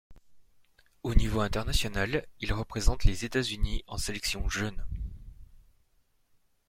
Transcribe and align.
Au 1.03 1.13
niveau 1.13 1.41
international, 1.41 2.25
il 2.39 2.53
représente 2.53 3.03
les 3.03 3.23
États-Unis 3.23 3.83
en 3.85 3.97
sélection 3.99 4.49
jeune. 4.49 4.83